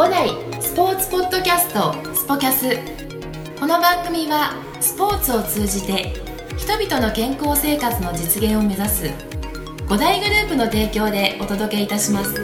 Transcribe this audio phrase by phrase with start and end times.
[0.00, 0.30] 五代
[0.62, 2.70] スポーツポッドキャストスポキャス
[3.60, 6.14] この番組はスポーツを通じて
[6.56, 9.10] 人々の健康生活の実現を目指す
[9.90, 12.34] 五大グループの提供でお届けいたします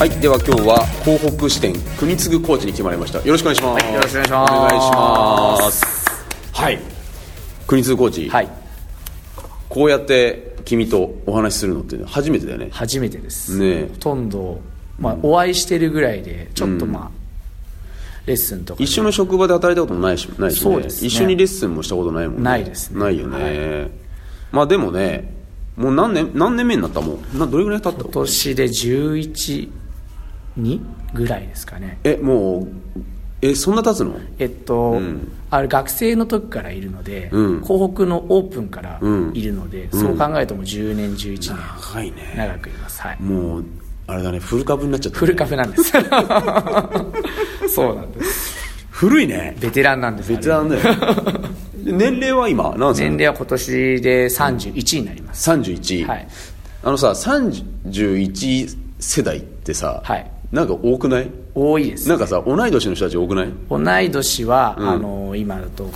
[0.00, 3.20] はい、では今日は東北支店国次コーチに来てもらいました。
[3.20, 3.84] よろしくお願いします。
[3.84, 4.90] はいよろしくお願いしますお願いし
[5.62, 5.86] ます。
[6.52, 6.80] はい、
[7.68, 8.28] 国次コーチ。
[8.28, 8.65] はい
[9.76, 12.68] こうやって君とお話しするのって初めてだよね。
[12.70, 13.88] 初めてです、ねえ。
[13.92, 14.62] ほとんど、
[14.98, 17.10] まあ、お会いしてるぐらいでちょっとまあ、
[18.24, 18.84] レッスンとかで。
[18.84, 21.08] 一緒の職場で働いたこともないし、ないし、ね、そうですね。
[21.08, 22.42] 一緒にレッスンもしたことないもんね。
[22.44, 23.00] ないですね。
[23.00, 23.90] ないよね。
[24.50, 25.34] まあでもね、
[25.76, 27.02] もう何年何年目になった？
[27.02, 27.38] もん。
[27.38, 28.02] などれぐらい経った？
[28.02, 29.68] 今年で112
[31.12, 31.98] ぐらいですかね。
[32.02, 32.68] えもう
[33.42, 34.16] えそんな経つの？
[34.38, 35.32] えっと、ん。
[35.50, 37.62] あれ学生の時からいるので、うん。
[37.62, 39.32] 東北のオープンからうん。
[39.34, 41.56] いるので、そう考えるともう10年11年
[41.92, 42.34] 長いね。
[42.36, 43.02] 長くいます。
[43.02, 43.20] はい。
[43.20, 43.64] もう
[44.06, 45.20] あれだねフル株になっちゃった、ね。
[45.20, 45.92] フルカフなんです。
[47.68, 48.56] そうなんです。
[48.90, 49.56] 古いね。
[49.60, 50.30] ベテランなんです。
[50.30, 50.82] ベテランだよ。
[51.84, 53.04] 年齢は今何歳？
[53.04, 56.28] 年齢は今年で31になります、31、はい。
[56.82, 61.30] あのさ31世代ってさ、はいなんか多くない？
[61.54, 63.48] 多いですなんかさ同い年の人たち多くない？
[63.68, 64.88] 同い年は、うん。
[64.88, 65.90] あの今だと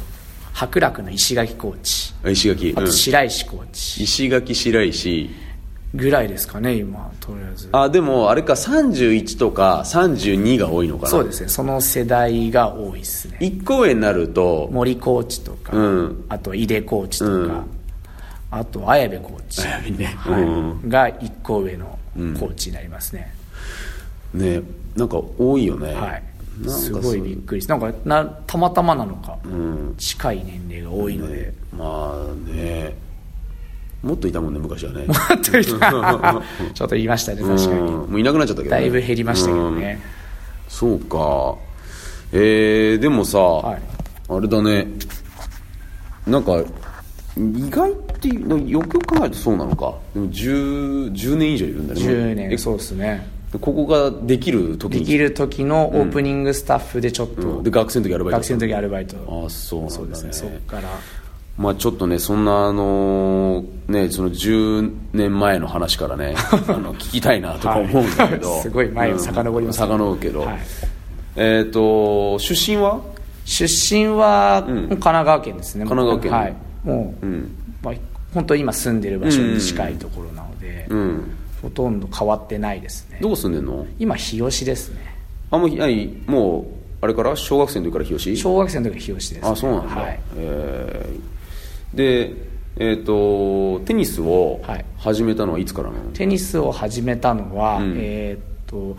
[0.52, 2.12] 白楽の石垣コーチ。
[2.30, 2.92] 石垣、あとうん。
[2.92, 4.02] 白石コーチ。
[4.04, 5.30] 石垣白石。
[5.92, 7.68] ぐらいですかね今とりあえず。
[7.72, 11.08] あでもあれか31とか32が多いのかな？
[11.08, 11.48] そうですね。
[11.48, 13.38] その世代が多いですね。
[13.40, 16.24] 1公演になると森コーチとか、うん。
[16.28, 17.64] あと井出コーチとか、うん。
[18.52, 20.06] あと綾部コーチ、綾部ね。
[20.06, 20.42] はい。
[20.42, 20.46] う
[20.86, 20.88] ん。
[20.88, 21.98] が1個上の
[22.38, 23.34] コーチになりますね、
[24.34, 24.62] ね
[24.96, 25.94] なんか多いよね。
[25.94, 26.22] はい。
[26.68, 29.94] すごいびっくりなんかなたまたまなのか、ん。
[29.96, 32.94] 近い年齢が多いので、まあね。
[34.02, 35.06] もっといたもんね昔はね。
[35.42, 37.86] ちょっと言いましたね確かに、うん。
[37.86, 40.00] もういなくなっちゃったけど、ね、だいぶ減りましたけどね、
[40.68, 41.54] そうか。
[42.32, 44.32] えー、でもさ、い。
[44.32, 44.86] あれだね。
[46.26, 46.62] なんか
[47.36, 49.94] 意外っていうよくよく考えるとそうなのか。
[50.14, 52.00] でも 10, 10年以上いるんだね。
[52.00, 55.00] 10え年そうですねここができる時に。
[55.00, 57.62] できる時のオープニングスタッフでちょっと、うん。
[57.64, 58.36] で学生の時アルバイト。
[58.38, 59.16] 学生の時アルバイト。
[59.42, 60.88] ああそうね、そうですねそっから。
[61.58, 66.34] まあちょっとねそんなあのねその10年前の話からね
[66.68, 68.62] あの聞きたいなとか思うんだけど、はい。
[68.62, 69.84] すごい前に遡りますね。
[69.84, 70.58] うん遡るけど、はい。
[71.36, 73.00] えっ、と出身は？
[73.44, 74.76] 出身はうん。
[74.88, 76.32] 神奈川県ですね、神奈川県。
[76.32, 76.54] はい。
[76.84, 77.56] もう、うん。
[77.82, 77.94] まあ、
[78.32, 83.18] 本当今住んでる場所に近いところなので、うんほとんど変わってないですね。
[83.20, 83.86] どこ住んでんの？
[83.98, 85.16] 今日吉ですね。
[85.50, 86.22] あもう何？
[86.26, 86.64] もう
[87.04, 87.36] あれから？
[87.36, 88.36] 小学生の時から日吉？
[88.36, 91.96] 小学生の時は日吉です、ね、あそうなんだ、はい、えー。
[91.96, 94.84] でえっ、とテニスをはい。
[94.96, 97.94] 始めたのはいつからなの、テニスを始めたのは、うん。
[97.98, 98.96] えーっと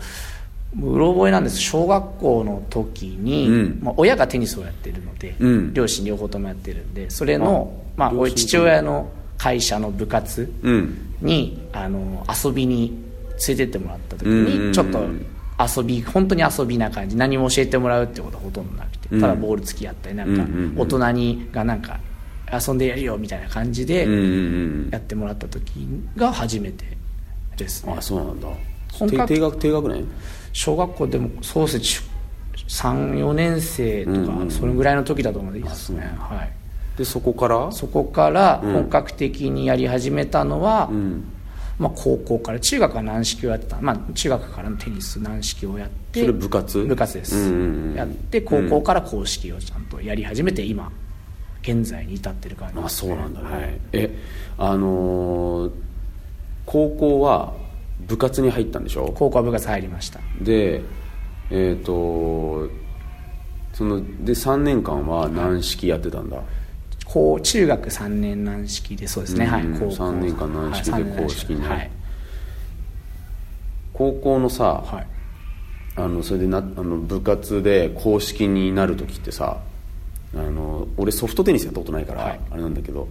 [0.80, 1.58] うろ覚えなんです。
[1.60, 3.80] 小学校の時に、うん。
[3.82, 5.74] まあ、親がテニスをやってるので、うん。
[5.74, 12.90] 両親両方ともやってるんでそれのあまあ、父親の会社の部活うんにあの遊びに
[13.46, 15.00] 連れてってもらった時にちょっと
[15.78, 19.20] 遊び本当に遊びな感じ何も教えてもらうってことはほとんどなくてうん。
[19.20, 20.44] ただボール付き合ったりなんか
[20.76, 22.00] 大人にがなんか
[22.52, 24.06] 遊んでやるよみたいな感じで
[24.90, 26.84] やってもらった時が初めて
[27.56, 27.94] ですね。
[27.96, 28.48] あそうなんだ。
[29.08, 30.06] 低低学低学年？
[30.52, 32.12] 小学校でもそうですね
[32.68, 36.52] 34年生とかそれぐらいの時だと思うんですね、あはい、
[36.96, 37.72] でそこから？
[37.72, 41.24] そこから本格的にやり始めたのは、うん。
[41.78, 46.84] まあ、高校から中学は軟式をやってた、まあ、中学からのテニス軟式をやってそれ部活？
[46.84, 50.92] 部活です、うんうんうんやって高校から公式をちゃんとやり始めて今
[51.62, 53.80] 現在に至ってる感じあです、そうなんだね、はい。
[53.92, 54.18] え
[54.58, 55.72] あのー
[56.66, 57.54] 高校は
[58.06, 59.10] 部活に入ったんでしょ？
[59.16, 60.20] 高校は部活入りました。
[60.40, 60.82] で
[61.50, 62.68] えっ、と
[63.72, 66.40] そので3年間は軟式やってたんだ、
[67.12, 69.66] 高中学3年軟式でそうですね、はい。
[69.66, 69.92] うん高校。
[69.92, 71.50] 3年間軟式で公式。
[71.50, 71.60] に。
[71.60, 71.90] ねはい、
[73.92, 75.06] 高校のさ、はい、
[75.96, 79.58] あのそれでなあの部活で公式になる時ってさ
[80.34, 82.40] あの俺ソフトテニスやったことないから、はい。
[82.50, 83.06] あれなんだけど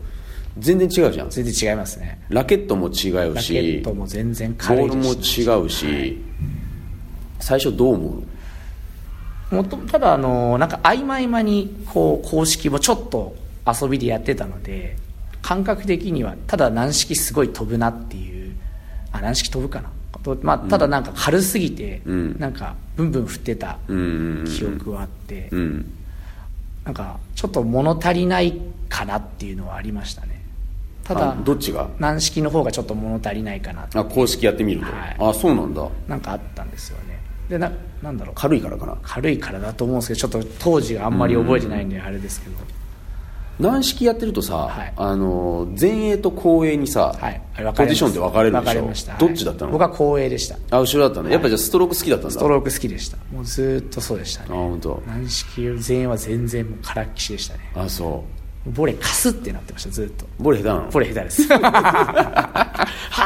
[0.57, 1.29] 全然違うじゃん。
[1.29, 2.19] 全然違いますね。
[2.29, 6.17] ラケットも違うラしケットも全然ボ軽いールも違うし、
[7.39, 8.13] 最初どう思う？
[9.51, 13.35] のもっとただあのなんか合間合間にこう公式もちょっと
[13.65, 14.95] 遊びでやってたので
[15.41, 18.55] 感覚的にはただ軟式すごい飛ぶなっていう
[19.11, 19.89] あ軟式飛ぶかな。
[20.23, 22.35] とまあ、ただなんか軽すぎて、うん。
[22.37, 23.97] なんかブンブン振ってたうん。
[23.97, 25.93] うんうん記憶はあって、うん。
[26.85, 28.53] なんかちょっと物足りない
[28.87, 30.43] かなっていうのはありましたね。
[31.03, 31.89] ただあどっちが？
[31.97, 35.17] 軟式の方がちょっと物足りないかなあ公式やってみると、はい。
[35.17, 35.89] あそうなんだ。
[36.07, 37.19] なんかあったんですよね。
[37.49, 37.71] でな
[38.03, 38.35] なんだろう。
[38.35, 38.95] 軽いからかな。
[39.01, 42.57] 軽いからだと思うんですけどちょっと当時があんまり覚えてないんであれですけど、
[43.61, 44.93] 軟式やってるとさ、はい。
[44.97, 47.41] あの前衛と後衛にさ、はい。
[47.75, 49.17] ポジションって分かれるでしょ？
[49.19, 50.57] どっちだったの、僕は後衛でした。
[50.75, 52.31] あ後ろだったの、やっぱじゃあストローク好きだったんだ。
[52.31, 53.17] ストローク好きでした。
[53.31, 55.03] もうずーっとそうでしたあね本当。
[55.05, 57.71] 軟式より前衛は全然もうからっきしでしたね。
[57.75, 58.23] あそ
[58.65, 60.25] ボレーカスってなってましたずーっと。
[60.25, 60.89] うボレ下手なの？
[60.91, 61.47] ボレー下手です。
[61.53, 62.79] は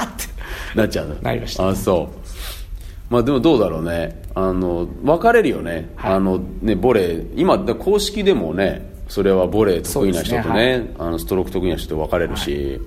[0.03, 0.77] って。
[0.77, 1.15] なっちゃうの？
[1.21, 1.67] なりました。
[1.69, 3.13] あそう。
[3.13, 4.21] まあでもどうだろうね。
[4.33, 6.13] あの分かれるよね,、はい。
[6.15, 7.33] あのねボレー。
[7.35, 12.79] 今だ公式でもねそれはボレー得意な人とねですねあのストローク得意な人と分かれるし、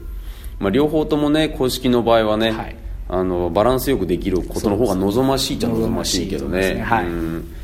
[0.58, 2.76] まあ、両方ともね公式の場合はね、はい。
[3.10, 6.74] あのバランスよくできることの方が望ましいっちゃ望ましいけどね。
[6.74, 7.06] ねはい。
[7.06, 7.54] うん。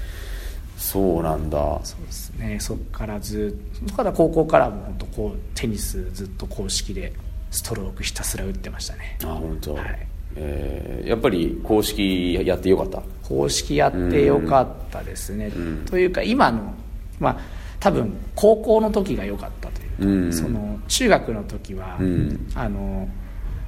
[0.79, 1.81] そうなんだ。
[1.85, 2.59] そうですね。
[2.61, 7.12] そこからずっとだから高校からも本当こうテニスずっと公式で
[7.50, 9.19] ストロークひたすら打ってましたね。
[9.23, 10.07] あ本当、はい。
[10.37, 13.03] えーやっぱり公式やってよかった？
[13.23, 15.53] 公式やってよかったですね、
[15.87, 16.75] というか今の
[17.21, 17.39] まあ
[17.85, 20.33] 多分高校の時が良かったというか、うん。
[20.33, 22.51] その中学の時は、ん。
[22.55, 23.07] あの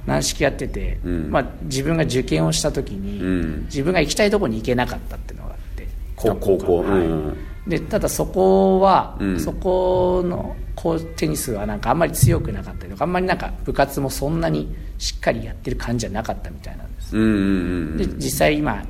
[0.07, 1.29] 軟式やってて、ん。
[1.29, 3.65] まあ、自分が受験をした時に、うん。
[3.65, 5.87] 自分が行きたいところに行けなかったっていうのがあって
[6.17, 6.77] あ高校。
[6.79, 7.05] はい。
[7.05, 7.37] うん。
[7.67, 9.39] でただそこは、うん。
[9.39, 17.11] そこのこうテニスはなんかあんまり強くなかったりとかあんまりなんか部活もそんなにしっかりやってる感じじゃなかったみたいなんです
[17.97, 18.83] で実際今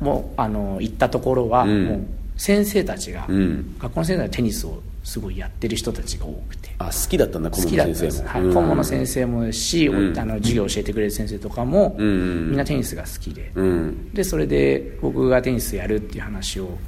[0.00, 1.84] もうあの行ったところは、うん。
[1.86, 3.76] もう先生たちが、うん。
[3.78, 6.70] 学校の先生はテニスをすごいやってる人たちが多くて。
[6.78, 8.54] あ好きだったんだ顧問好きだったん先生も、ですはい、うん。
[8.54, 10.18] 顧問の先生もですし、うん。
[10.18, 14.14] あの授業を教えてくれる先生とかも、うんうんみんなテニスが好きで、うん。
[14.14, 16.78] でそれで僕がテニスやるっていう話を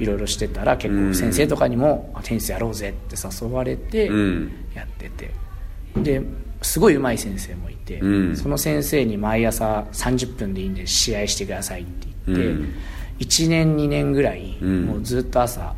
[0.00, 4.52] いろいろしてたら結構先生とかにも、あテニスやろうぜって誘われてうん。
[4.74, 5.30] やってて。
[5.96, 6.22] で
[6.62, 8.36] すごい上手い先生もいて、うん。
[8.36, 12.74] その先生に毎朝30分でいいんで試合してくださいって言って、うん
[13.18, 14.86] 1年2年ぐらい、うん。
[14.86, 15.74] もうずっと朝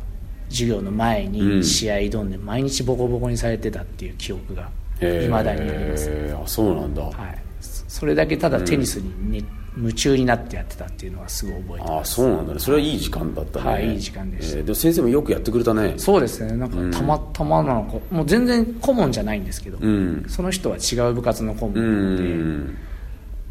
[0.49, 1.31] 授業の前うん。
[1.59, 4.69] に試合挑んで毎日ボコボコにされてたっていう記憶が
[5.01, 7.13] いまだにあります、あそうなんだ、はい、
[7.61, 9.43] そそれだけただテニスに、ね
[9.77, 12.15] 夢中になってやってたっていうのはすごい覚えてあます。
[12.15, 12.59] そうなんだね。
[12.59, 13.69] それはいい時間だったね。
[13.69, 13.93] はい。
[13.93, 14.57] いい時間でした。
[14.57, 14.63] えー。
[14.65, 15.93] でも先生もよくやってくれたね。
[15.95, 16.53] そうですね。
[16.57, 20.25] なんかたまたまなのか、もう全然顧問じゃないんですけど、うん。
[20.27, 22.77] その人は違う部活の顧う問で、ん。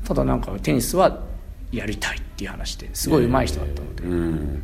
[0.04, 1.18] ただなんかテニスは
[1.72, 4.62] やりたいっていう話ですごい上手い人だったので、うん。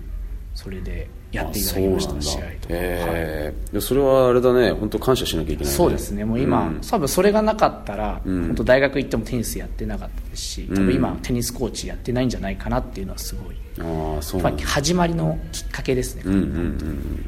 [0.55, 2.57] それでやっていただきました試合とか、はい。
[2.71, 4.71] ええそれはあれだね。
[4.73, 6.81] 本当感謝しなきゃいけない、ね、そうですねもう今、ん。
[6.81, 8.47] 多分それがなかったら、うん。
[8.47, 10.87] 本当大学行ってもテニスやってなかったですし多うん。
[10.87, 17.27] 分今テニスコーチやってないんじゃないかなっていうのはすごい、ああそう始まりのきっかけですね、うんうんうんうん。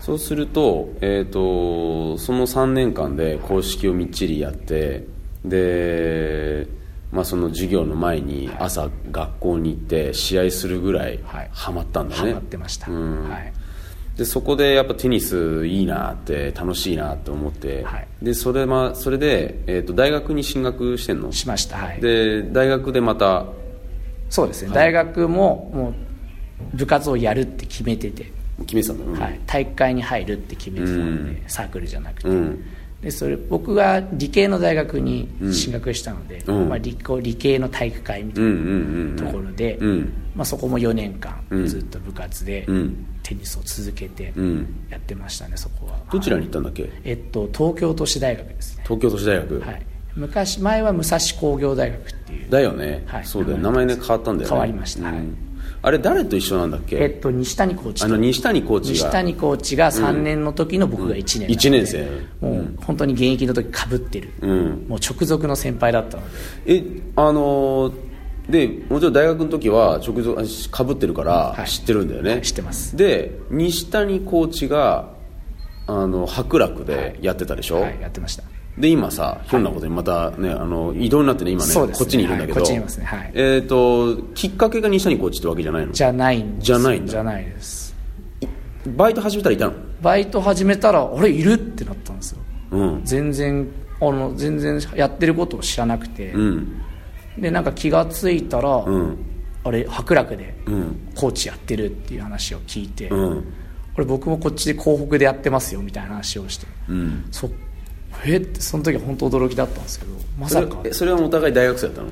[0.00, 5.06] そうすると,、えー、とその3年間で公式をみっちりやって
[5.44, 6.66] で、
[7.14, 11.50] まあ、その授業の前に朝学校に行って試合するぐらいはい。
[11.52, 13.28] ハマったんだね、ハマってました、うん。
[13.30, 13.52] はい。
[14.18, 18.08] でそこでやっぱテニスいいなって楽しいなって思って、はい。
[18.20, 21.30] でそれ,、まあ、それで、えー、と大学に進学してんの？
[21.30, 21.78] しました。
[21.78, 22.00] はい。
[22.00, 23.46] で大学でまた
[24.28, 25.94] そうですね、大学もも
[26.74, 28.32] う部活をやるって決めてて、
[28.66, 31.48] 決めてたんだよ、はい、体育会に入るって決めてたので、うん。
[31.48, 32.64] サークルじゃなくて、うん
[33.04, 36.68] でそれ僕が理系の大学に進学したので、うん。
[36.70, 40.12] まあ、理工理系の体育会みたいなところで、うん。
[40.34, 41.66] まあ、そこも4年間うん。
[41.66, 43.06] ずっと部活でうん。
[43.22, 44.86] テニスを続けてうん。
[44.88, 45.98] やってましたねそこは。
[46.10, 46.90] どちらに行ったんだっけ？
[47.04, 49.86] えっと東京都市大学ですね、東京都市大学、はい、
[50.16, 52.50] 昔前は武蔵工業大学っていう。
[52.50, 53.24] だよね、はい。
[53.26, 53.58] そうだよ。
[53.58, 54.48] 名前ね変わったんだよね。
[54.48, 55.04] 変わりました。
[55.04, 55.14] はい。
[55.14, 55.36] うん
[55.86, 58.06] あれ誰と一緒なんだっけ、えっと西谷コーチと。
[58.06, 58.94] あの西谷コーチが。
[58.94, 62.04] 西谷コーチが3年の時の僕が1年なので、一年生。
[62.40, 64.86] もう本当に現役の時かぶってる、うん。
[64.88, 66.22] もう直属の先輩だったの。
[66.64, 66.84] でえ
[67.16, 67.92] あのー
[68.48, 70.36] でもちろん大学の時は直属
[70.70, 71.68] かぶってるからはい。
[71.68, 72.96] 知ってるんだよね、知ってます。
[72.96, 75.10] で西谷コーチが
[75.86, 78.44] あの白楽でやってたでしょ、はいやってました
[78.78, 81.74] で今さひょんなことにまたね、あの異動になってね今ねね。
[81.74, 83.04] こっちにいるんだけど、はいこっちにいますね。
[83.04, 83.30] はい。
[83.34, 85.92] えっ、ときっかけが西谷コーチってわけじゃないの？
[85.92, 86.64] じゃないんです。
[86.66, 87.10] じゃないんだ。
[87.12, 87.94] じゃないです。
[88.86, 89.74] バイト始めたらいたの？
[90.02, 92.38] バイト始めたらあれいるってなったんですよ。
[92.72, 93.04] うん。
[93.04, 93.68] 全然
[94.00, 96.80] あの全然やってることを知らなくて、うん。
[97.38, 99.18] でなんか気がついたら、うん。
[99.62, 101.12] あれ白楽でうん。
[101.14, 103.44] コーチやってるっていう話を聞いて、うん。
[103.94, 106.66] これ僕もこっちで広北でやってますよみたいな話をして。
[106.88, 107.28] うん。
[107.30, 107.48] そ
[108.26, 110.80] えってその時は本当驚きだったんですけどまさか。
[110.84, 112.08] えそれはお互い大学生だったの？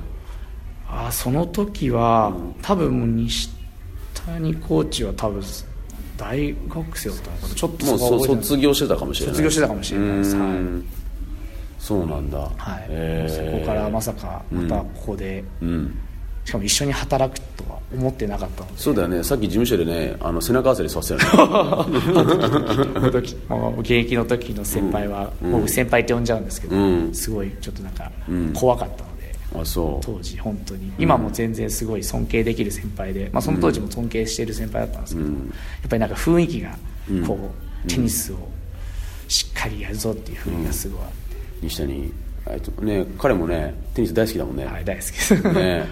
[0.88, 3.48] あその時は、多分もう西
[4.26, 5.42] 谷コーチは多分
[6.18, 7.54] 大学生だったのかな。
[7.54, 10.36] ちょっともう卒業してたかもしれない卒業してたかもしれないです。
[10.36, 10.48] はい。
[10.50, 10.86] ん。
[11.78, 12.38] そうなんだ。
[12.38, 12.52] はい。
[12.90, 13.52] へー。
[13.52, 15.98] そこからまさかまたここで、うん
[16.44, 18.78] しかも一緒に働くとは思ってなかったので。
[18.78, 19.22] そうだよね。
[19.22, 21.96] さっき事務所でねあの背中合わせでさせたよね。
[23.78, 25.52] 現役の時の先輩は、うん。
[25.52, 27.14] 僕先輩って呼んじゃうんですけど、うん。
[27.14, 28.52] すごいちょっとなんかうん。
[28.52, 30.04] 怖かったので、あそう。
[30.04, 30.92] 当時本当に。
[30.98, 35.34] 今も全然すごい尊敬できる先輩で、まあ、その当時も尊敬している先輩だったんですけど、うん。
[35.34, 35.40] や
[35.86, 36.76] っぱりなんか雰囲気が
[37.10, 37.26] うん。
[37.26, 37.38] こ
[37.86, 38.36] う、テニスを
[39.28, 41.08] しっかりやるぞっていう雰囲気がすごいあっ
[41.62, 42.12] 西谷
[42.46, 45.86] えっとね彼もねテニス大好きだもんね、て、はい、大好きです、ね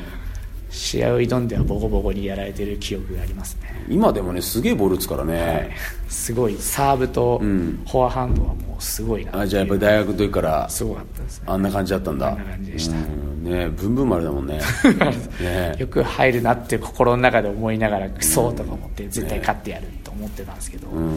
[0.71, 5.71] 試合を挑んではボコボコにやられてる記憶がありますね、今でもねすげえボール打つからね、はい、
[6.09, 6.57] すごい。
[6.57, 7.83] サーブとうん。
[7.87, 11.45] フォアハンドはもうすごいなあじゃあやっぱり大学の時からすごかったですね。
[11.49, 12.29] あんな感じだったんだ。
[12.29, 12.97] あんな感じでした。
[12.97, 13.45] うん。
[13.45, 14.61] ねブンブン丸だもんね。
[15.41, 21.17] ねよく入るなって心の中で思いながらクソとか思って絶対勝ってやると思ってたんですけど、うん。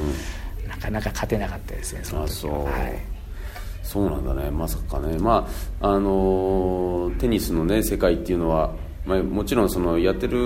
[0.67, 2.99] なかなか勝てなかったですねそのあそう、時ははい。
[3.83, 4.49] そうなんだね。
[4.49, 5.17] まさかね。
[5.19, 5.47] ま
[5.81, 8.71] ああのーテニスのね世界っていうのは、
[9.05, 10.37] まあ、もちろんそのやってる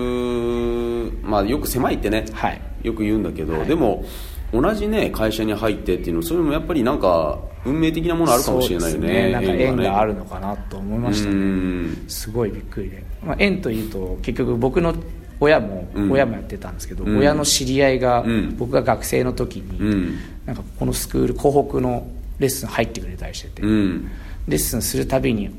[1.22, 2.62] まあよく狭いってね、はい。
[2.84, 3.68] よく言うんだけど、はい。
[3.68, 4.04] でも
[4.52, 9.32] 同じね会社に入ってっていうのそれもやっぱりなんか運命的なものあるかもしれないよねね。
[9.32, 12.06] なんか縁があるるのかなと思いましたうねん。
[12.08, 14.96] すごいびっくりで、まあ、縁というと結局僕の
[15.40, 16.12] 親も、うん。
[16.12, 17.20] 親もやってたんですけど、うん。
[17.20, 18.56] 親の知り合いが、うん。
[18.58, 20.18] 僕が学生の時に、うん。
[20.46, 22.08] なんかこのスクール湖北の
[22.40, 24.10] レッスン入ってくれたりしてて、うん。
[24.48, 25.50] レッスンするたびに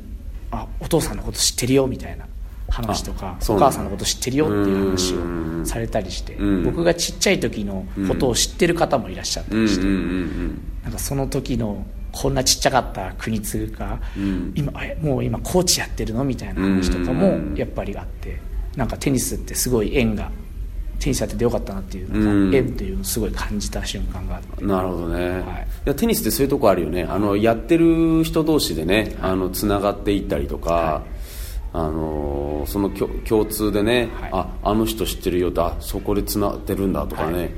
[0.50, 2.26] あお父さんのこと知ってるよみたいな
[2.69, 5.63] 話とかお母さんのこと知ってるよっていう話うん。
[5.63, 6.65] をされたりしてうん。
[6.65, 14.53] 僕がちっちゃい時のことを知ってる方もいらっしゃったりして、なんかその時のこんなちっちゃかった国津が、うん。
[14.55, 17.55] 今えもう今コーチやってるのみたいな話とかもうん。
[17.57, 18.39] やっぱりあって
[18.77, 20.31] なんかテニスってすごい縁が
[20.99, 22.55] テニスやっててよかったなっていうなんかうん。
[22.55, 24.65] 縁というのをすごい感じた瞬間があって。
[24.65, 25.43] なるほどね、はい。
[25.43, 25.45] い、
[25.87, 27.05] やテニスってそういうとこあるよね。
[27.05, 31.03] あのやってる人同士でねあのつながっていったりとか、は
[31.73, 34.31] あのその共共通でね、はい。
[34.33, 37.51] ああの人知ってるよってあそこでつながってるんだとかね、はい。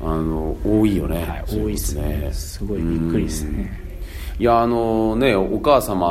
[0.00, 2.30] あの多いよね、はい多いですね。
[2.32, 3.88] すごいびっくりですね。
[4.38, 6.06] いやあのねお母様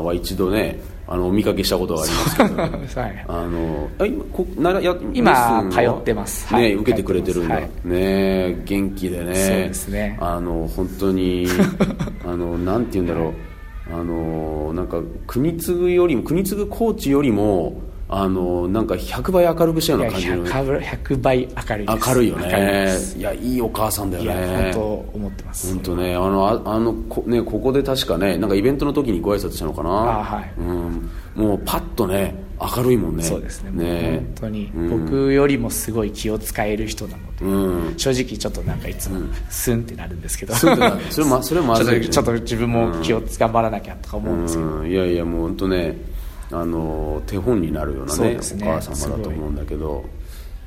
[0.00, 2.54] は一度ねあのお見かけしたことがありますけど。
[3.02, 3.24] はい。
[3.26, 6.46] あのあ今こならや今通ってます。
[6.46, 6.62] はい。
[6.70, 7.84] ね受けてくれてるんだ、通ってます。
[7.86, 9.34] ね元気でね。
[9.34, 10.16] そうですね。
[10.20, 11.48] あの本当に
[12.24, 13.34] あのなんて言うんだろう、
[13.92, 17.80] あのなんか国継よりも国継コーチよりも
[18.12, 20.44] あのなんか100倍明るくしたような感じの。
[20.44, 22.88] 100, 100倍明るい明るいよね。
[23.16, 24.72] いやいいお母さんだよね。
[24.72, 24.80] 本当
[25.16, 25.72] 思ってます。
[25.72, 26.14] 本当ね。
[26.16, 29.90] あのああのこねここで確かねなんかイベントの時にご挨拶したのかな。
[29.90, 30.52] あはい。
[30.58, 33.22] うん、もうパッとね明るいもんね。
[33.22, 33.70] そうですね。
[33.70, 34.16] ね。
[34.16, 34.70] 本当に。
[34.74, 35.06] うん。
[35.06, 37.98] 僕よりもすごい気を使える人なので、うん。
[37.98, 40.98] 正直ちょっとなんかいつもスンってなるんですけど、それま
[41.42, 44.90] それまずいねちょっと自分も気を頑張らなきゃとか思うんですけど、うん。
[44.90, 45.96] いやいやもう本当ね
[46.52, 48.38] あの手本になるようなねね。
[48.38, 50.04] お母様だと思うんだけど。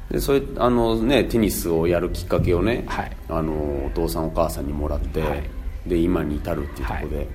[0.10, 3.12] でそれあのねテニスをやるきっかけをね、はい。
[3.30, 5.44] あのお父さんお母さんにもらって、はい。
[5.88, 7.28] で今に至るっていうところで、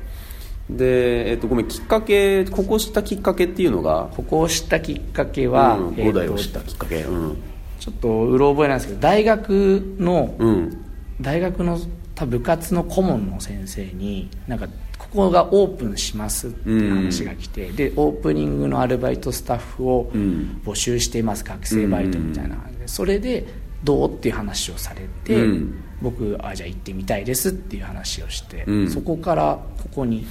[0.70, 7.36] で、えっとごめんきっかけここ知ったきっかけっていうのがここを知ったきっかけは、うん、えーと五代を知ったきっかけうん。
[7.80, 10.84] ちょっとうろ覚えなんですけど大学の、うん。
[11.20, 11.78] 大学の
[12.26, 14.66] 部活の顧問の先生になんか
[14.98, 20.60] ここがオープンしますっていう話が来て、でオープニングのアルバイトスタッフをうん。
[20.64, 22.56] 募集しています、学生バイトみたいな。
[22.86, 23.46] それで
[23.84, 25.84] どうっていう話をされて、うん。
[26.02, 28.90] 僕あじゃあ行ってみたいですっていう話をして、うん。
[28.90, 30.26] そこからここに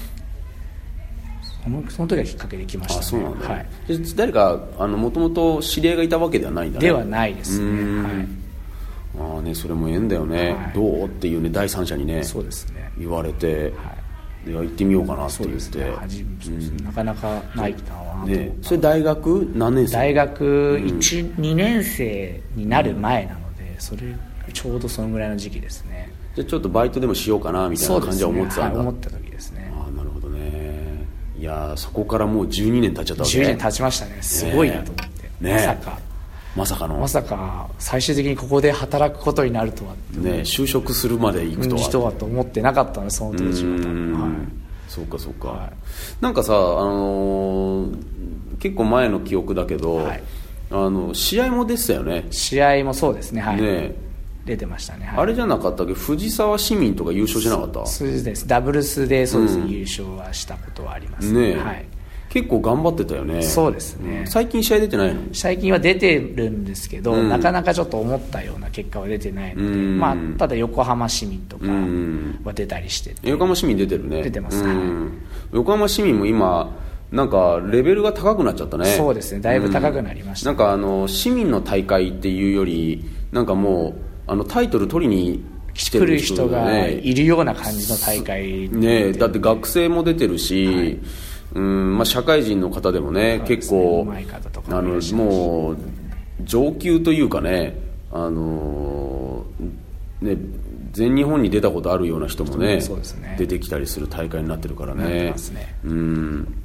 [1.89, 3.00] その時がきっかけで来ましたね。
[3.00, 6.86] あそうなんだ、はい、で誰かもともと知り合いがいたわけではないんだね。
[6.86, 7.65] ではないですね。
[7.65, 8.03] うん。
[8.03, 8.13] はい。
[9.19, 10.71] ああねそれも縁だよね、はい。
[10.74, 12.91] どうっていうね第三者にねそうですね。
[12.97, 13.93] 言われて、は
[14.50, 14.51] い。
[14.51, 15.91] 行ってみようかなって言って。
[16.83, 19.51] なかなかないなねそれ大学？
[19.55, 19.93] 何年生？
[19.93, 24.15] 大学1、2年生になる前なのでそれ
[24.53, 26.12] ちょうどそのぐらいの時期ですね。
[26.36, 31.03] じゃあちょっとバイトでもしようかなみたいな感じは思ってたんだ、はい、思った時ですねああなるほどね
[31.39, 33.38] いやーそこからもう12年経っちゃったわけ。
[33.38, 34.17] 10年経ちましたね。
[34.22, 36.00] すごいなと思って、ねまさか。
[36.56, 36.98] まさかの。
[36.98, 41.82] まさか最終的にここで働くことになるとはね就職するまで行くとは。
[41.82, 44.32] 人はと思ってなかったのでその当時ははい。
[44.88, 45.72] そうかそうか、はい。
[46.22, 47.98] なんかさ、あのー
[48.60, 50.24] 結構前の記憶だけど、はい。
[50.72, 52.25] あの試合も出てたよね。
[52.32, 53.41] 試合もそうですね。
[53.41, 53.62] はい。
[53.62, 53.94] ね
[54.47, 55.93] 出てましたね、はい、あれじゃなかったっけ？
[55.93, 57.85] 藤沢市民とか優勝しなかった？
[57.85, 58.47] そうです。
[58.47, 59.69] ダブルスでそうですね、うん。
[59.69, 61.31] 優勝はしたことはあります。
[61.31, 61.55] ねえ。
[61.57, 61.85] はい。
[62.29, 63.41] 結構頑張ってたよね。
[63.41, 64.25] そうですね。
[64.27, 65.21] 最近試合出てないの？
[65.33, 67.29] 最近は出てるんですけど、うん。
[67.29, 69.99] なかなかちょっと思ったような結果は出てないので、うん。
[69.99, 74.23] まあ、ただ横浜市民とかうんは出たりしてて、横浜市民出てるね。
[74.23, 74.63] 出てます。
[74.63, 75.21] うん。
[75.53, 76.75] 横浜市民も今
[77.11, 78.85] なんかレベルが高くなっちゃったね。
[78.85, 79.39] そうですね。
[79.39, 80.51] だいぶ高くなりました。
[80.51, 80.57] うん。
[80.57, 85.43] なんかあの市民の大会っていうよりなんかもうあのタイトル取りに
[85.74, 91.00] 来て来るる人がねいるような感じの大会ねだって学生も出てるし、
[91.53, 93.43] うんまあ、社会人の方でもねね。
[93.48, 94.07] 結構
[94.69, 95.77] あのもう
[96.43, 97.79] 上級というかね
[98.12, 99.46] あの
[100.22, 100.36] ね
[100.91, 103.36] 全日本に出たことあるような人もねね。
[103.38, 105.34] 出てきたりする大会になってるからね。
[105.84, 106.63] うん。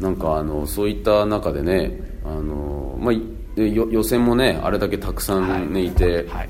[0.00, 3.14] なんかあのそういった中でねあの、まあ、
[3.56, 6.48] 予選もねあれだけたくさん、ねい、て、はい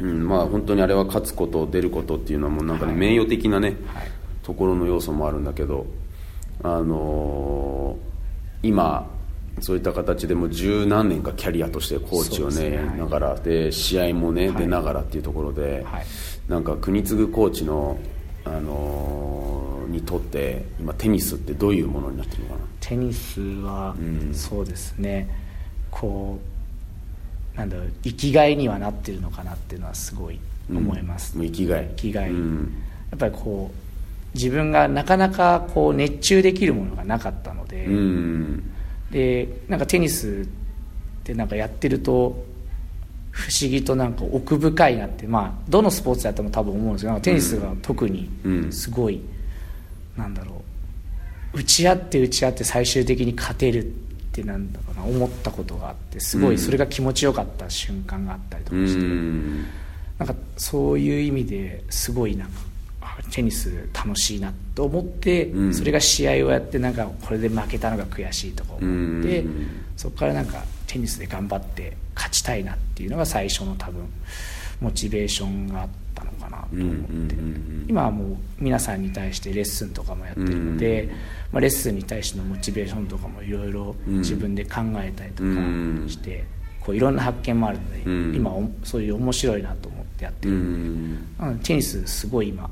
[0.00, 3.00] うん、まあ本当にあれは勝つこと出ることっていうのはもうなんかね、はい。
[3.00, 4.08] 名誉的なね、はい。
[4.42, 5.86] ところの要素もあるんだけど
[6.62, 9.08] あのー今
[9.60, 12.76] そういった形でもう十何年かキャリアとしてコーチをねね。
[12.76, 12.98] はい。
[12.98, 14.56] ながらで試合もね、はい。
[14.58, 16.06] 出ながらっていうところで、はい。
[16.48, 17.98] なんか国次コーチの、
[18.44, 22.60] あのーにとって今テニスってどういうものになってるのかな？
[22.80, 24.34] テニスは、うん。
[24.34, 25.28] そうですね。
[25.90, 26.57] こう
[27.58, 30.38] なんだろう生きがいにはなってるのかなっていうのはすごい
[30.70, 31.88] 思います、もう生きがい。
[31.88, 32.30] 生きがい。
[32.30, 32.72] うん。
[33.10, 38.70] やっぱりこう自分がなかなかこう熱中できるものがなかったので、うん。
[39.10, 42.46] でなんかテニスってなんかやってると
[43.30, 48.72] 不思議となんか奥深いなってまあどのスポーツやっても多分思うんですけどテニスが特にうん。
[48.72, 49.20] すごい、
[50.16, 50.62] なんだろ
[51.54, 54.07] う打ち合って打ち合って最終的に勝てるって
[54.44, 56.54] なんだろうな思ったことがあってすごうん。
[56.54, 59.64] いそれが気持ちよかった瞬間があったりとうかして、ん。
[60.18, 62.60] なんかそういう意味ですごいなんか
[63.00, 65.74] あテニス楽しいなと思って、うん。
[65.74, 69.66] それが試合をやってなんかこれで負けたのが悔しいとか思って、うん。
[69.96, 74.02] そこからなんかテニスで頑張って勝ちたいなっていうのが最初の多分
[74.80, 77.86] モチベーションがあったのかなと思って、うんうんうんうん。
[77.88, 81.08] 今はもう皆さんに対してレッスンとかもやってるので、
[81.52, 85.48] まあ、レッスンに対してのモチベーションとかもいろいろ自分で考えたりとか
[86.08, 86.44] して、
[86.80, 88.34] こういろんな発見もあるので、うん。
[88.34, 90.58] 今おそういう面白いなと思ってやってうる、
[91.38, 92.68] のでテニスすごい今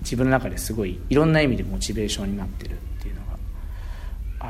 [0.00, 2.76] 自分の中ですごいいろんな意味でモチベーションになってる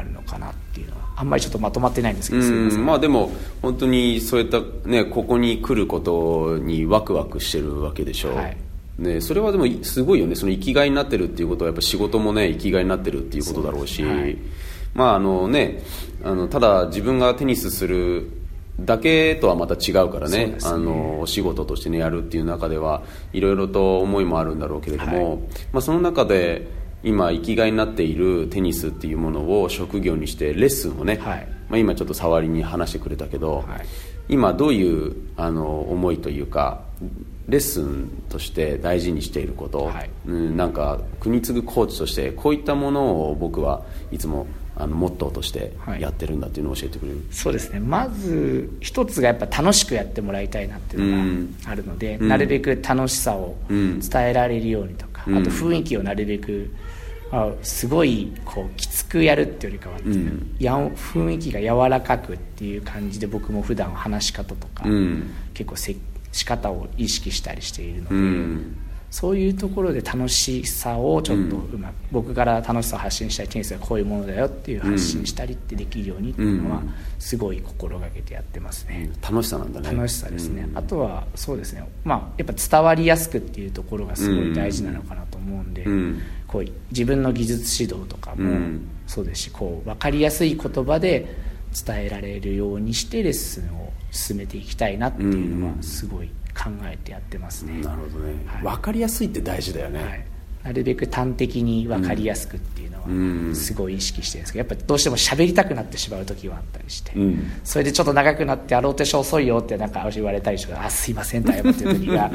[0.06, 3.30] るのかなっていうのはあんまりちょっとまとまってないんですけどまあでも
[3.62, 8.56] 本当にそういったねここに来ることにワクワクしてるわけでしょう、はい。
[8.98, 10.34] ね、それはでもすごいよね。
[10.34, 14.02] その生きがいになってるっていうことはやっぱ仕事もね生きがいになってるっていうことだろうし。
[14.02, 14.38] はい。
[14.94, 15.82] まああのね
[16.24, 18.30] あのただ自分がテニスする
[18.80, 20.46] だけとはまた違うからね。
[20.46, 20.58] ね。
[20.64, 23.02] あのお仕事としてねやるっていう中では
[23.34, 25.40] いろいろと思いもあるんだろうけれども、はい。
[25.72, 26.66] まあ、その中で
[27.06, 31.48] 今生きがいになっているテニスっていうものを職業にしてレッスンをね、はい。
[31.68, 33.86] まあ、今ちょっと触りに話してくれたけど、はい。
[34.28, 36.82] 今どういうあの思いというか
[37.48, 40.10] レッスンとして大事にしていること、はい。
[40.26, 46.00] うん、なんか国継コーチとしてこういったものを僕はいつもあのモットーとしてはい。
[46.02, 47.80] やってるんだっていうのを教えてくれる、そうですね。
[47.80, 52.28] まず一つがやっぱ楽しくやってもらいたいなっていうのがあるので、うん。
[52.28, 54.00] なるべく楽しさをうん。
[54.00, 55.38] 伝えられるようにとか、うん。
[55.38, 56.70] あと雰囲気をなるべく、
[57.32, 60.56] あすごいこうきつくやるっていうよりかは、ん。
[60.58, 65.30] やん雰囲気が柔らかくっていう感じで僕も普段話し方とか、うん。
[65.54, 65.96] 結構せ
[66.32, 68.76] 仕方を意識したりしているので、うん
[69.10, 76.94] そういうところで楽しさをちょっとうまく、僕から楽しさを発信したいテニスはこういうものだよっていう発信したりってできるようにっていうのはうん。
[77.18, 79.90] すごい心がけてやってますね、楽しさなんだね。
[79.90, 80.78] 楽しさですね、うん。
[80.78, 81.88] あとはそうですね。
[82.04, 86.22] まあやっぱ伝わりやすくっていうところがすごい大事なのかなと思うんで、うん。
[86.46, 88.88] こう自分の技術指導とかもうん。
[89.06, 91.45] そうですしこう分かりやすい言葉で
[91.84, 98.62] 伝えられるようにしてレッスンを進めていきたいなっていうのはすごい考えてやってますね、なるほどね、はい。
[98.62, 100.24] 分かりやすいって大事だよね、はい、
[100.64, 107.52] なるべく端的に分かりやすくっていうのうんはすごい意識してるんですけどやっぱどうしても喋りたくなってしまう時はあったりして、うん。
[107.62, 112.32] それでちょっと長くなって「あローテーション遅いよ」ってなんか言われたりして「あすいません」と謝ってる時が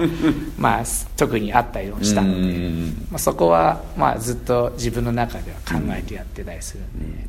[0.58, 0.84] まあ
[1.18, 3.08] 特にあったりもしたので、うん。
[3.10, 7.28] まあ、そこはまあずっと自分の中では考えてやってたりするんで、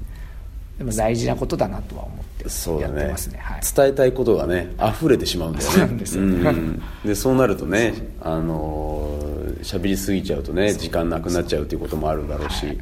[0.79, 2.23] でも大事なことだなとは思って
[2.83, 3.39] やってますね。
[3.39, 5.71] はい、伝えたいことがね溢れてしまうんだよね。
[5.73, 6.23] そうなんですよ。
[6.25, 6.83] ん。
[7.05, 9.33] でそうなるとねあのー
[9.63, 12.79] 喋りすぎちゃうとね時間なくなっちゃうっていうこともあるだろうし、はい。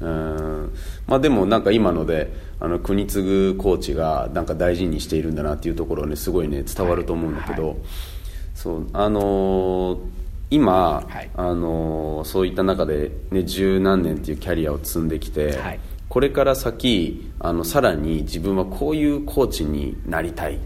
[0.00, 0.74] うん。
[1.06, 7.76] まあでもなんか今のであの国継コーチがなんか大事にしているんだなっていうところはねすごいね伝わると思うんだけど、はい。
[8.54, 8.86] そう。
[8.92, 9.98] あのー
[10.48, 11.30] 今、はい。
[11.36, 20.58] あのーそういった中で、ね、十何年っていうキャリアを積んできて、はいこれから先あのさらに自分はこういうコーチになりたい、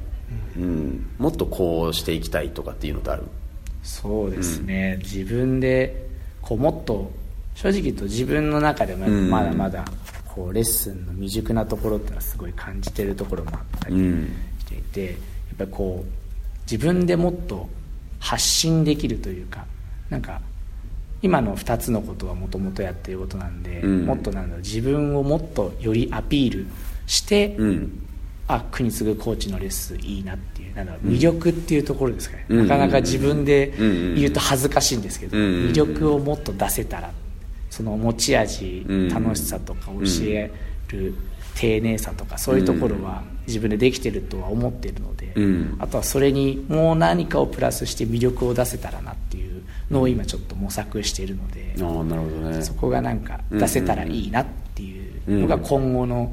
[0.57, 3.24] うん、もっとこうしていきたいとかっていうのってある？
[3.83, 6.07] そうですね、自分で
[6.42, 7.11] こうもっと
[7.55, 9.31] 正直言うと自分の中でもうん。
[9.31, 9.85] まだまだ
[10.29, 14.37] こうレッスンの未熟なところっていうのはすごい感じてるところもあったりうん。
[14.61, 15.16] していて、やっ
[15.59, 17.68] ぱりこう自分でもっと
[18.18, 19.64] 発信できるというか
[20.11, 20.40] なんか
[21.22, 24.06] 今の2つのことはもともとやってることなんで、うん。
[24.06, 26.66] もっとなんだろう自分をもっとよりアピール
[27.06, 28.06] して、うん。
[28.48, 32.66] あ国次コーチのレッスンいいなっていうなんだろう魅力っていうところですかね、うん。
[32.66, 34.14] なかなか自分でうん。
[34.16, 35.44] 言うと恥ずかしいんですけど、うん。
[35.68, 37.12] 魅力をもっと出せたら
[37.68, 39.09] その持ち味、うん。
[39.09, 40.50] 楽しさとか教え
[40.88, 41.14] る
[41.54, 45.76] 丁寧さとかそういうところは自分でできてるとは思っているので、うん。
[45.78, 49.60] あとはそれにもう何かをプラスして魅力を出せたらなっていう
[49.90, 52.62] のを今ちょっと模索しているので、ああなるほどね。
[52.62, 56.33] そこがなんか出せたらいいなっていうのが今後の、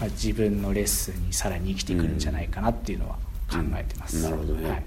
[0.00, 3.16] まあ、自分のレッスンにさらに生きてくるんじゃないかなっていうのは
[3.50, 4.84] 考えてます、なるほどね、はい。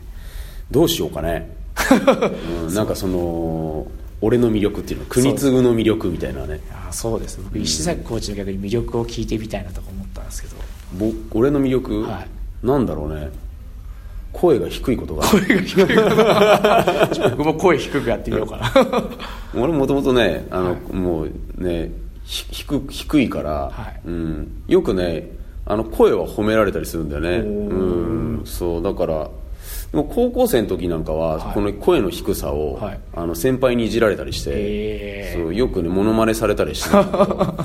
[0.70, 1.56] どうしようかね、
[2.68, 3.88] うん、なんかその
[4.20, 6.60] 俺の魅力っていうの国次の魅力みたいなね。
[6.72, 10.56] あそうです僕石崎コーチの逆に魅力を聞いてみたいなとか思ったんですけど。
[10.98, 12.66] ぼ俺の魅力、はい。
[12.66, 13.30] なんだろうね
[14.34, 15.26] 声が低いことが。
[17.38, 18.72] 僕も声低くやってみようかな。
[19.62, 21.92] 俺もともとねあの、もうね
[22.24, 24.02] ひ低低いから、はい。
[24.08, 25.30] うん、よくね
[25.66, 27.38] あの声は褒められたりするんだよね。
[27.38, 28.42] うん。
[28.46, 29.30] そうだから
[29.92, 31.54] でも高校生の時なんかは、はい。
[31.54, 33.00] この声の低さを、はい。
[33.14, 35.44] あの先輩にいじられたりして、へー。
[35.44, 36.90] そうよくねモノマネされたりして。
[36.90, 37.56] たんだけど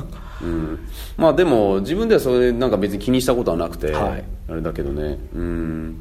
[0.42, 0.78] うん、
[1.16, 4.24] まあでも自分ではそれなんか別に気にしたことはなくて、はい。
[4.48, 5.18] あれだけどね。
[5.34, 6.00] うん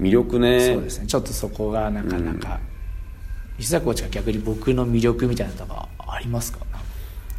[0.00, 0.60] 魅力ね。
[0.74, 1.06] そうですね。
[1.06, 2.58] ちょっとそこがなかなか、
[3.58, 6.60] 石崎コーチが逆に僕の魅力みたいなのがありますか？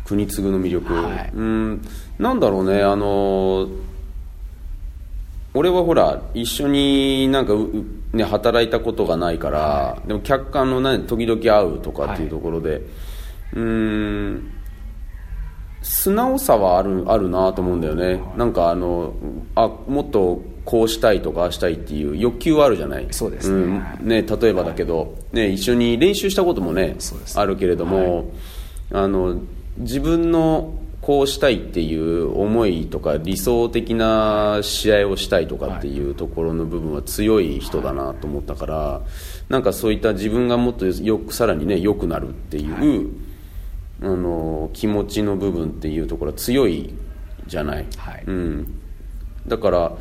[0.05, 1.31] 国次の魅力、はい。
[1.33, 1.81] うん。
[2.17, 2.81] なんだろうね。
[2.83, 3.67] あの
[5.53, 12.81] 俺はほら一緒になんかううね働いたことがないから、でも客観のね時々会うとかっていうところで、
[13.53, 14.51] うん。
[15.81, 19.13] 素直さはあるあるなと思うんだよね、なんかあの
[19.55, 23.07] あもっとこうしたいとかああしたいっていう欲求はあるじゃない？
[23.09, 23.77] そうですね。
[23.77, 23.79] ん。
[23.79, 27.39] はいね例えばだけど、ね、一緒に練習したこともねそうです。
[27.39, 28.31] あるけれども、
[28.91, 29.41] あの
[29.79, 39.01] 自分のこうしたいっていう思いとか理想的な試合をしたいとかっていうところの部分は強い人だなと思ったから、
[39.47, 43.09] なんかそういった自分がもっとよくさらにね良くなるっていう、
[44.03, 46.93] あの気持ちの部分っていうところは強い
[47.47, 48.23] じゃない、はい。
[48.27, 48.79] うん、
[49.47, 49.93] だから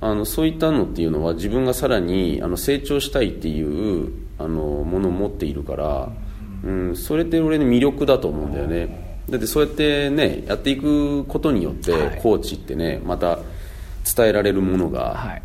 [0.00, 6.12] あのそういったのっていうのは自分がさらにあの成長したいっていうあのものを持っているから、
[6.64, 9.18] うん、それって俺の魅力だと思うんだよね。
[9.28, 12.20] だってそうやってねやっていくことによって、はい。
[12.22, 13.40] コーチってねまた
[14.16, 15.42] 伝えられるものがはい。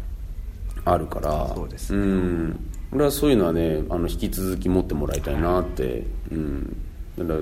[0.86, 2.60] あるから、そうですん、
[2.92, 6.78] 俺はそういうのはねあの引き続き持ってもらいたいなって、うん、
[7.18, 7.40] だから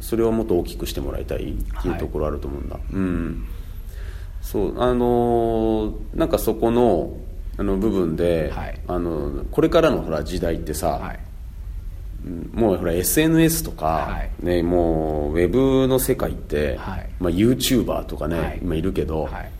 [0.00, 3.46] それをもっと大きくしてもらいたいっていうところあると思うんだ、うん
[4.42, 7.16] そうあのーなんかそこの
[7.58, 8.80] あの部分で、はい。
[8.88, 11.20] あのこれからのほら時代ってさ、はい。
[12.26, 14.44] うんもうほら SNS とか、はい。
[14.44, 17.10] ね、もうウェブの世界って、はい。
[17.18, 18.58] まあ、YouTuber とかね、はい。
[18.62, 19.50] 今いるけど、はい。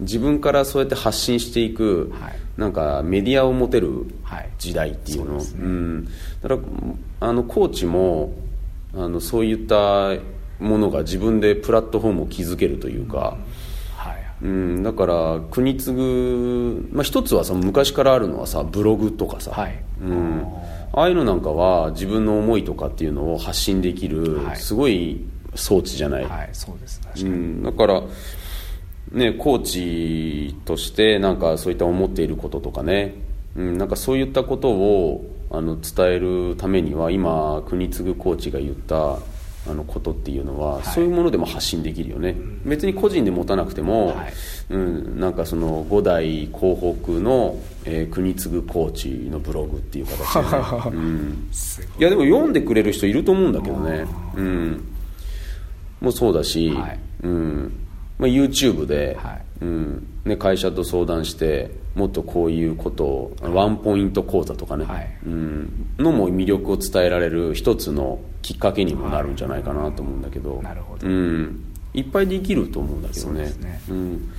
[0.00, 2.34] 自分からそうやって発信していく、はい。
[2.56, 4.50] なんかメディアを持てるはい。
[4.58, 5.66] 時代っていうの、そうね。
[5.66, 6.10] ん、だ
[6.48, 6.58] から
[7.20, 8.32] あのコーチも
[8.94, 10.10] あのそういった
[10.60, 13.63] ものが自分でプラットフォームを築けるというか、はい
[14.44, 19.82] うん、だから国継ぐ、まあ、一つはさ昔からあるのはさブログとかさ、はい。
[20.02, 20.44] うん、
[20.92, 24.56] ああいうのなんかは自分の思いとかっていうのを発信できる、はい。
[24.58, 27.00] すごい装置じゃない、はいそうです。
[27.00, 28.02] 確かに、うん、だから、
[29.12, 33.14] ね、コーチとしてなんかそういった思っていることとかね、
[33.56, 39.18] うん、なんかそういったことをあの伝えるためには今国継コーチが言った
[39.66, 40.84] あのことっていうのは、はい。
[40.84, 44.32] そういうものでも発信できるよね、別に個人で持たなくても、はい。
[44.70, 50.92] うん、なんかその5代広北の、えー国継コーチのブログっていう形で、ね。
[50.92, 51.48] うん、
[51.98, 52.02] い。
[52.02, 54.06] やでも読んでくれる人いると思うんだけどね。
[54.36, 54.84] うん。
[56.00, 56.98] もうそうだし、はい。
[57.22, 57.83] うん
[58.18, 59.42] まあ、YouTube で、はい。
[59.62, 60.06] うん。
[60.24, 65.16] ね、会社と相談してもっとこういうことをワンポイント講座とかね、はい。
[65.26, 71.06] うん、のも魅力を伝えられる一つのきっかけにもなるんじゃないかなと思うんだけど、なるほど。
[71.06, 73.52] うん、いっぱいできると思うんだけどね。
[73.86, 74.30] そうん、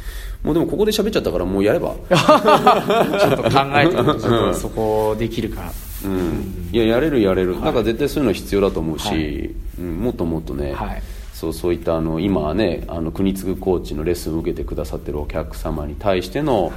[0.44, 5.72] もうでもここで喋っちゃったからもうやれば、 ちょっと考えてみてちょっとそこできるか、
[6.04, 7.62] うん、いややれるやれる、はい。
[7.62, 9.50] だから絶対そういうのは必要だと思うし、はい。
[9.80, 11.02] うん、もっともっとね、はい
[11.46, 16.72] そそうそういったあの今はねあの国津コーチのレッスンを受けてくださってるお客様に対しての、はい。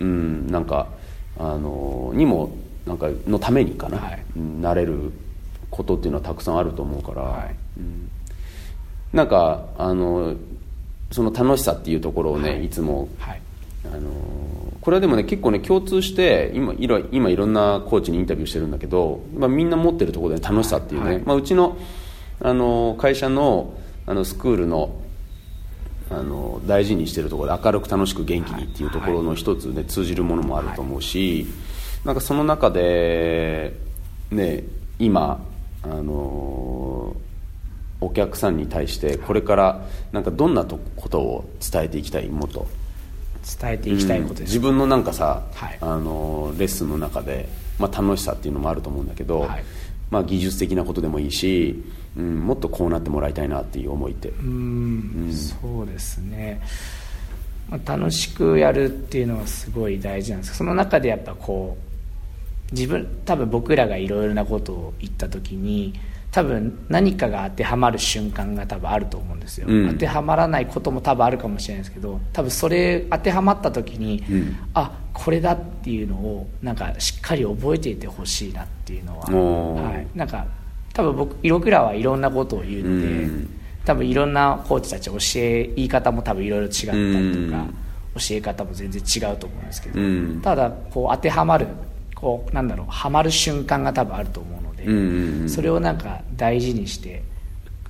[0.00, 0.88] うんなんか
[1.38, 4.22] あのにもなんかのためにかな、はい。
[4.36, 5.12] うんなれる
[5.70, 7.54] ことっていうのはたくさんあると思うから、はい。
[7.78, 8.10] うん。
[9.12, 10.34] なんかあの
[11.10, 12.64] その楽しさっていうところをね、はい。
[12.66, 13.40] い、つもはい。
[13.84, 14.10] あの
[14.80, 21.22] これはでもね結構ね共通して今いろ今いろんなコーチにインタビューしてるんだけど、まあ、みんな持ってるところで楽しさっていうね、はい。
[21.24, 21.76] まあ、うちの
[22.40, 23.74] あの会社の
[24.08, 24.96] あのスクールの
[26.10, 31.46] あの大事にしてるところで明るく楽しく元気にっていうところの一つね、通じるものもあると思うし、
[32.04, 33.74] なんかその中で
[34.30, 34.64] ね
[34.98, 35.44] 今
[35.82, 37.14] あの
[38.00, 42.28] お客さんに対してこれからなんかどんなとことを伝えていきたい？
[42.28, 42.66] もっと。
[43.60, 44.46] 伝えていきたいことです、うん。
[44.46, 45.78] 自分のなんかさ、はい。
[45.80, 49.64] あのレッスンの中で、まあ、楽しさっていうのもあると思うんだけど、はい。
[50.10, 51.82] まあ、技術的なことでもいいし、
[52.16, 55.32] うん、もっとこうなってもらいたいなっていう思いって、うん。
[55.32, 56.60] そうですね、
[57.68, 60.52] まあ、楽しくやるっていうのはすごい大事なんです。
[60.52, 61.76] けどその中でやっぱこ
[62.70, 65.94] う自分多分僕らがいろいろなことを言った時に
[66.30, 69.92] 多分何かが当てはまる瞬間が多分あると思うんですよ、うん。
[69.92, 74.56] 当てはまらないことも多分あるかもしれないですけど多分それ当てはまった時に、うん。
[74.74, 80.46] あこれだっていうのをなんかしっかり覚えていてほしいなっていうのは、はい、なんか
[80.98, 83.48] 多分僕僕らはいろんなことを言うので、うん。
[83.84, 87.74] 多分いろんなコーチたち教え言い方も多分いろいろ違ったりとか、うん。
[88.16, 90.40] 教え方も全然違うと思うんですけど、うん。
[90.42, 91.68] ただこう当てはまる
[92.16, 95.48] こうなんだろうはまる瞬間が多分あると思うので、うんうんうん。
[95.48, 97.22] それをなんか大事にして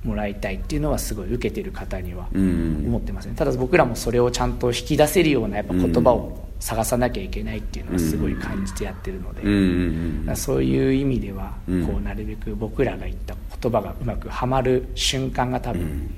[0.03, 3.33] もらいたいっていうのはすごい受けてる方にはうん思ってますね。
[3.35, 11.87] ただ僕らもそれをちゃんと引き出せるようなやっぱ言葉を探さなきゃいけないっていうのはすごい感じてやってるので、うんうんそういう意味では、うん。
[11.87, 16.13] こうなるべく僕らが言った言葉がうまくはまる瞬間が多分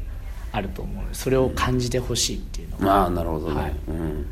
[0.52, 3.76] あると思うのでそれを感じてほしいっていうのうん、はああなるほどね、はい。
[3.88, 4.26] うん、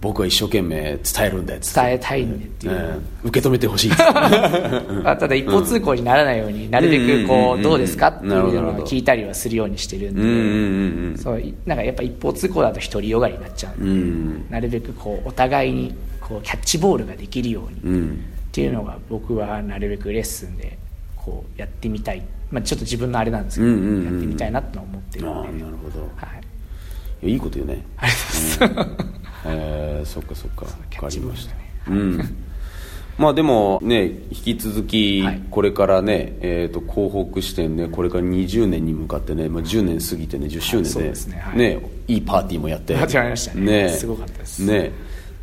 [0.00, 3.02] 僕は一生懸命伝えるんだよ伝えたいんでっていう。
[3.24, 3.90] 受け止めてほしい。
[5.02, 13.82] まあただ一方通行にならないようになるべくこうどうですかっていうのを聞いたりはするようにしてるんで、そうなんかやっぱ一方通行だと独りよがりになっちゃう。
[13.82, 13.98] んで、うん。
[13.98, 18.24] うんなるべくこうお互いにこうキャッチボールができるように、うん。
[18.50, 20.76] っていうのが僕はなるべくレッスンで
[21.14, 26.00] こうやってみたい、まあ、ちょっと自分のあれなんですけど、やってみたいなと思ってるああので、なるほど。
[26.16, 26.26] は
[27.22, 27.84] い、いやいいこと言うね。
[27.96, 28.12] あり
[28.58, 30.66] がとうございます、えー、そっかそっか。
[30.90, 31.54] 分かりました。
[31.90, 32.20] うん。
[33.18, 35.42] まあでもね引き続きはい。
[35.50, 41.38] これからね、えー、と広北支店ねこれから20年に向かってね、まあ、10年過ぎてね10周年で,、そうですね。
[41.38, 41.58] はい。
[41.58, 42.96] ねいいパーティーもやって。
[42.96, 43.88] 始まりましたね。
[43.90, 44.64] すごかったです。
[44.64, 44.92] ね。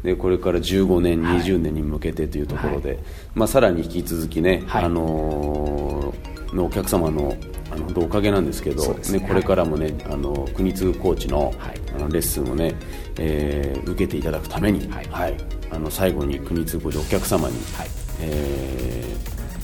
[0.03, 1.41] でこれから15年、はい。
[1.41, 2.99] 20年に向けてというところで、
[3.35, 4.85] まあ、さらに引き続きね、はい。
[4.85, 7.37] あのーのお客様の
[7.69, 9.19] あの本当おかげなんですけどそうですね。
[9.19, 11.81] これからもね、あの国津コーチの,、はい。
[11.95, 12.73] あのレッスンをね、
[13.17, 15.37] えー受けていただくために、はい。
[15.69, 17.87] あの最後に国津コーチお客様に、はい。
[18.21, 19.03] え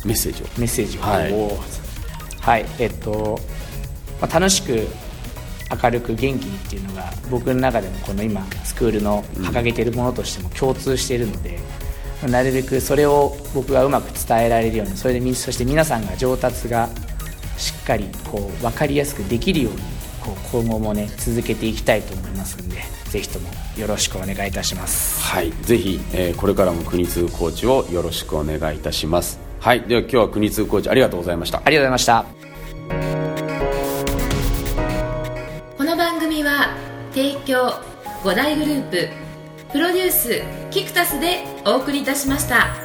[0.03, 0.45] ーメッセージを。
[0.57, 1.33] メッセージをはい。
[2.41, 2.65] はい。
[2.79, 3.39] えっと、
[4.21, 4.85] まあ、楽しく
[5.81, 11.57] 明るく元気にっていうのが僕の中でもこの今スクールの掲げているものとしても共通しているので、
[12.27, 16.89] なるべくそれを僕がうまく伝えられるようにそれでみそして皆さんが上達が
[17.57, 19.79] しっかりこう分かりやすくできるように
[20.21, 22.77] こう今後もね続けていきたいと思いますんで
[23.09, 25.21] ぜひともよろしくお願いいたします。
[25.21, 29.39] はい、ぜひ、えーこれからも国津コーチをよろしくお願いいたします。
[29.59, 29.81] はい。
[29.81, 31.61] では今日は国津コーチありがとうございました。
[31.63, 32.25] ありがとうございました。
[35.77, 36.75] この番組は
[37.13, 37.79] 提供
[38.23, 39.07] 5大グループ
[39.71, 42.82] プロデュースキクタスでお送りいたしました。